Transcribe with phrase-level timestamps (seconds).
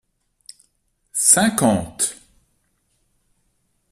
[1.33, 2.05] Cinquante.